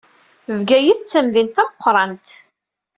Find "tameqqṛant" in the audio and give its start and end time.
1.55-2.27